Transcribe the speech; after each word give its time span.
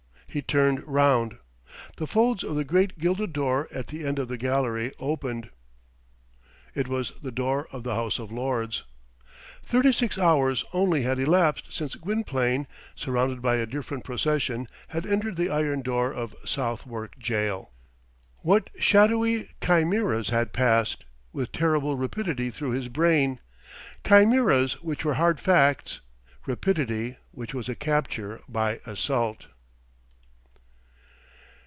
He 0.33 0.41
turned 0.41 0.81
round. 0.87 1.39
The 1.97 2.07
folds 2.07 2.41
of 2.41 2.55
the 2.55 2.63
great 2.63 2.97
gilded 2.97 3.33
door 3.33 3.67
at 3.69 3.87
the 3.87 4.05
end 4.05 4.17
of 4.17 4.29
the 4.29 4.37
gallery 4.37 4.93
opened. 4.97 5.49
It 6.73 6.87
was 6.87 7.11
the 7.21 7.33
door 7.33 7.67
of 7.73 7.83
the 7.83 7.95
House 7.95 8.17
of 8.17 8.31
Lords. 8.31 8.85
Thirty 9.61 9.91
six 9.91 10.17
hours 10.17 10.63
only 10.71 11.01
had 11.01 11.19
elapsed 11.19 11.73
since 11.73 11.95
Gwynplaine, 11.95 12.65
surrounded 12.95 13.41
by 13.41 13.57
a 13.57 13.65
different 13.65 14.05
procession, 14.05 14.69
had 14.87 15.05
entered 15.05 15.35
the 15.35 15.49
iron 15.49 15.81
door 15.81 16.13
of 16.13 16.33
Southwark 16.45 17.19
Jail. 17.19 17.73
What 18.37 18.69
shadowy 18.79 19.49
chimeras 19.61 20.29
had 20.29 20.53
passed, 20.53 21.03
with 21.33 21.51
terrible 21.51 21.97
rapidity 21.97 22.51
through 22.51 22.71
his 22.71 22.87
brain 22.87 23.41
chimeras 24.07 24.81
which 24.81 25.03
were 25.03 25.15
hard 25.15 25.41
facts; 25.41 25.99
rapidity, 26.45 27.17
which 27.31 27.53
was 27.53 27.67
a 27.67 27.75
capture 27.75 28.39
by 28.47 28.79
assault! 28.85 29.47